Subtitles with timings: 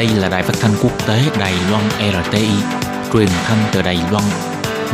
[0.00, 2.48] Đây là đài phát thanh quốc tế Đài Loan RTI,
[3.12, 4.24] truyền thanh từ Đài Loan.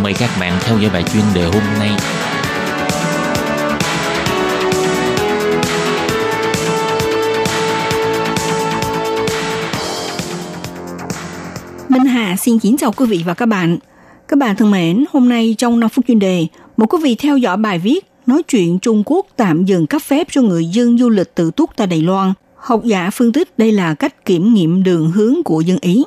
[0.03, 1.91] Mời các bạn theo dõi bài chuyên đề hôm nay.
[11.89, 13.79] Minh Hà xin kính chào quý vị và các bạn.
[14.29, 16.47] Các bạn thân mến, hôm nay trong 5 phút chuyên đề,
[16.77, 20.27] một quý vị theo dõi bài viết nói chuyện Trung Quốc tạm dừng cấp phép
[20.31, 22.33] cho người dân du lịch tự túc tại Đài Loan–
[22.67, 26.05] Học giả phân tích đây là cách kiểm nghiệm đường hướng của dân Ý.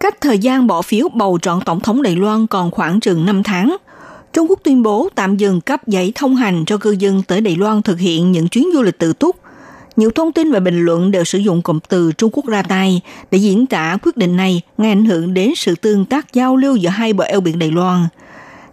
[0.00, 3.42] Cách thời gian bỏ phiếu bầu chọn tổng thống Đài Loan còn khoảng chừng 5
[3.42, 3.76] tháng.
[4.32, 7.56] Trung Quốc tuyên bố tạm dừng cấp giấy thông hành cho cư dân tới Đài
[7.56, 9.36] Loan thực hiện những chuyến du lịch tự túc.
[9.96, 13.00] Nhiều thông tin và bình luận đều sử dụng cụm từ Trung Quốc ra tay
[13.30, 16.76] để diễn tả quyết định này gây ảnh hưởng đến sự tương tác giao lưu
[16.76, 18.06] giữa hai bờ eo biển Đài Loan.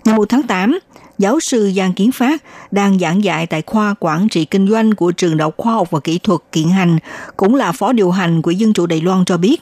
[0.06, 0.80] Ngày 1 tháng 8,
[1.18, 5.12] giáo sư Giang Kiến Phát đang giảng dạy tại khoa quản trị kinh doanh của
[5.12, 6.98] trường đại học khoa học và kỹ thuật kiện hành,
[7.38, 9.62] cũng là phó điều hành của Dân chủ Đài Loan cho biết,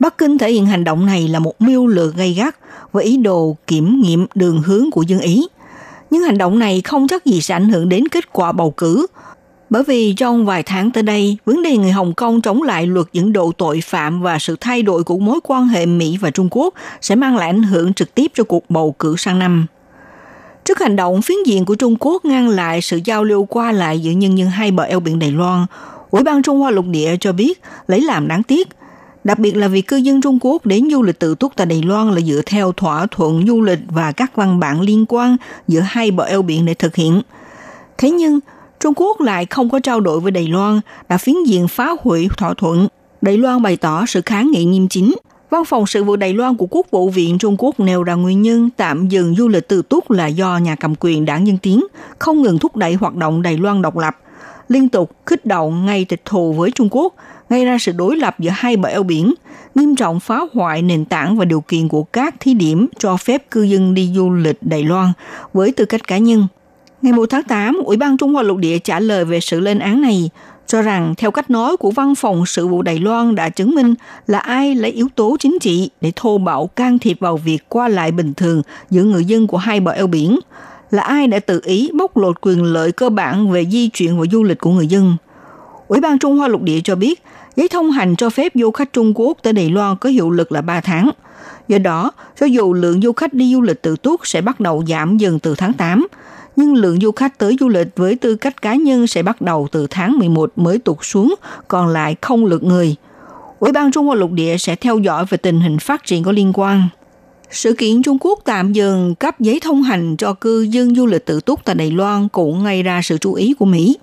[0.00, 2.56] Bắc Kinh thể hiện hành động này là một mưu lược gây gắt
[2.92, 5.48] với ý đồ kiểm nghiệm đường hướng của dân Ý.
[6.10, 9.06] Nhưng hành động này không chắc gì sẽ ảnh hưởng đến kết quả bầu cử,
[9.70, 13.06] bởi vì trong vài tháng tới đây, vấn đề người Hồng Kông chống lại luật
[13.12, 16.48] dẫn độ tội phạm và sự thay đổi của mối quan hệ Mỹ và Trung
[16.50, 19.66] Quốc sẽ mang lại ảnh hưởng trực tiếp cho cuộc bầu cử sang năm.
[20.64, 24.00] Trước hành động phiến diện của Trung Quốc ngăn lại sự giao lưu qua lại
[24.00, 25.66] giữa nhân dân hai bờ eo biển Đài Loan,
[26.10, 28.68] Ủy ban Trung Hoa lục địa cho biết lấy làm đáng tiếc.
[29.24, 31.82] Đặc biệt là việc cư dân Trung Quốc đến du lịch tự túc tại Đài
[31.82, 35.36] Loan là dựa theo thỏa thuận du lịch và các văn bản liên quan
[35.68, 37.22] giữa hai bờ eo biển để thực hiện.
[37.98, 38.40] Thế nhưng,
[38.80, 42.28] Trung Quốc lại không có trao đổi với Đài Loan, đã phiến diện phá hủy
[42.36, 42.88] thỏa thuận.
[43.22, 45.14] Đài Loan bày tỏ sự kháng nghị nghiêm chính–
[45.50, 48.42] Văn phòng sự vụ Đài Loan của Quốc vụ viện Trung Quốc nêu ra nguyên
[48.42, 51.84] nhân tạm dừng du lịch từ túc là do nhà cầm quyền đảng Nhân Tiến
[52.18, 54.16] không ngừng thúc đẩy hoạt động Đài Loan độc lập,
[54.68, 57.14] liên tục kích động ngay tịch thù với Trung Quốc,
[57.50, 59.34] gây ra sự đối lập giữa hai bờ eo biển,
[59.74, 63.50] nghiêm trọng phá hoại nền tảng và điều kiện của các thí điểm cho phép
[63.50, 65.12] cư dân đi du lịch Đài Loan
[65.52, 66.46] với tư cách cá nhân.
[67.02, 69.78] Ngày 1 tháng 8, Ủy ban Trung Hoa lục địa trả lời về sự lên
[69.78, 70.30] án này,
[70.68, 73.94] cho rằng theo cách nói của văn phòng sự vụ Đài Loan đã chứng minh
[74.26, 77.88] là ai lấy yếu tố chính trị để thô bạo can thiệp vào việc qua
[77.88, 80.38] lại bình thường giữa người dân của hai bờ eo biển,
[80.90, 84.24] là ai đã tự ý bóc lột quyền lợi cơ bản về di chuyển và
[84.32, 85.16] du lịch của người dân.
[85.88, 87.22] Ủy ban Trung Hoa lục địa cho biết,
[87.56, 90.52] giấy thông hành cho phép du khách Trung Quốc tới Đài Loan có hiệu lực
[90.52, 91.10] là 3 tháng.
[91.68, 94.84] Do đó, cho dù lượng du khách đi du lịch tự túc sẽ bắt đầu
[94.88, 96.06] giảm dần từ tháng 8,
[96.58, 99.68] nhưng lượng du khách tới du lịch với tư cách cá nhân sẽ bắt đầu
[99.72, 101.34] từ tháng 11 mới tụt xuống,
[101.68, 102.96] còn lại không lượt người.
[103.58, 106.32] Ủy ban Trung Hoa lục địa sẽ theo dõi về tình hình phát triển có
[106.32, 106.82] liên quan.
[107.50, 111.26] Sự kiện Trung Quốc tạm dừng cấp giấy thông hành cho cư dân du lịch
[111.26, 113.96] tự túc tại Đài Loan cũng gây ra sự chú ý của Mỹ.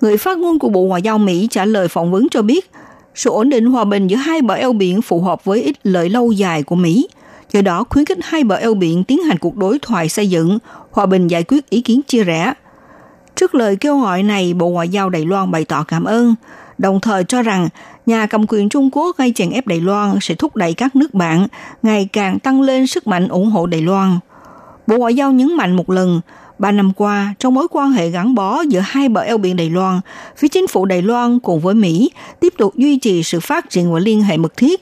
[0.00, 2.70] Người phát ngôn của Bộ Ngoại giao Mỹ trả lời phỏng vấn cho biết,
[3.14, 6.08] sự ổn định hòa bình giữa hai bờ eo biển phù hợp với ích lợi
[6.08, 7.08] lâu dài của Mỹ–
[7.52, 10.58] do đó khuyến khích hai bờ eo biển tiến hành cuộc đối thoại xây dựng,
[10.90, 12.52] hòa bình giải quyết ý kiến chia rẽ.
[13.36, 16.34] Trước lời kêu gọi này, Bộ Ngoại giao Đài Loan bày tỏ cảm ơn,
[16.78, 17.68] đồng thời cho rằng
[18.06, 21.14] nhà cầm quyền Trung Quốc gây chèn ép Đài Loan sẽ thúc đẩy các nước
[21.14, 21.46] bạn
[21.82, 24.18] ngày càng tăng lên sức mạnh ủng hộ Đài Loan.
[24.86, 26.20] Bộ Ngoại giao nhấn mạnh một lần,
[26.58, 29.70] ba năm qua, trong mối quan hệ gắn bó giữa hai bờ eo biển Đài
[29.70, 30.00] Loan,
[30.36, 33.92] phía chính phủ Đài Loan cùng với Mỹ tiếp tục duy trì sự phát triển
[33.92, 34.80] và liên hệ mật thiết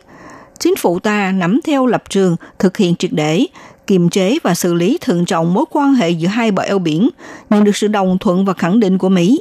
[0.59, 3.47] chính phủ ta nắm theo lập trường thực hiện triệt để,
[3.89, 7.09] kiềm chế và xử lý thận trọng mối quan hệ giữa hai bờ eo biển,
[7.51, 9.41] nhận được sự đồng thuận và khẳng định của Mỹ.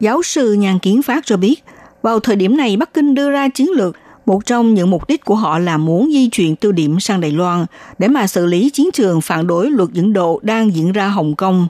[0.00, 1.64] Giáo sư Nhàn Kiến Phát cho biết,
[2.02, 3.96] vào thời điểm này Bắc Kinh đưa ra chiến lược
[4.26, 7.30] một trong những mục đích của họ là muốn di chuyển tiêu điểm sang Đài
[7.30, 7.66] Loan
[7.98, 11.34] để mà xử lý chiến trường phản đối luật dẫn độ đang diễn ra Hồng
[11.34, 11.68] Kông.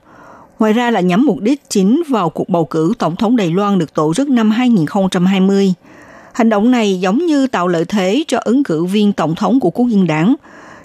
[0.58, 3.78] Ngoài ra là nhắm mục đích chính vào cuộc bầu cử tổng thống Đài Loan
[3.78, 5.74] được tổ chức năm 2020.
[6.32, 9.70] Hành động này giống như tạo lợi thế cho ứng cử viên tổng thống của
[9.70, 10.34] quốc dân đảng.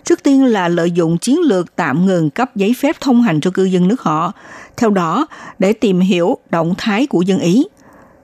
[0.04, 3.52] Trước tiên là lợi dụng chiến lược tạm ngừng cấp giấy phép thông hành cho
[3.52, 4.32] cư dân nước họ,
[4.78, 5.28] theo đó
[5.60, 7.64] để tìm hiểu động thái của dân Ý.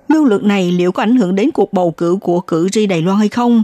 [0.08, 3.02] Mưu lược này liệu có ảnh hưởng đến cuộc bầu cử của cử tri Đài
[3.02, 3.64] Loan hay không?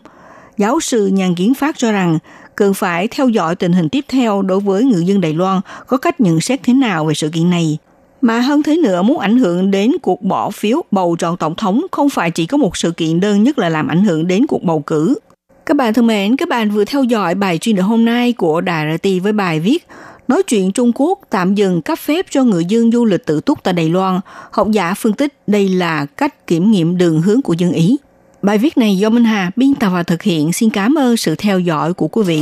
[0.58, 2.20] Giáo sư Nhàn Kiến Phát cho rằng
[2.56, 5.98] cần phải theo dõi tình hình tiếp theo đối với người dân Đài Loan có
[5.98, 7.78] cách nhận xét thế nào về sự kiện này
[8.22, 11.86] mà hơn thế nữa muốn ảnh hưởng đến cuộc bỏ phiếu bầu chọn tổng thống
[11.92, 14.64] không phải chỉ có một sự kiện đơn nhất là làm ảnh hưởng đến cuộc
[14.64, 15.16] bầu cử.
[15.66, 18.62] Các bạn thân mến, các bạn vừa theo dõi bài chuyên đề hôm nay của
[18.62, 19.88] Đài RT với bài viết
[20.28, 23.64] Nói chuyện Trung Quốc tạm dừng cấp phép cho người dân du lịch tự túc
[23.64, 24.20] tại Đài Loan.
[24.52, 27.98] Học giả phân tích đây là cách kiểm nghiệm đường hướng của dân Ý.
[28.42, 30.54] Bài viết này do Minh Hà biên tập và thực hiện.
[30.54, 32.42] Xin cảm ơn sự theo dõi của quý vị.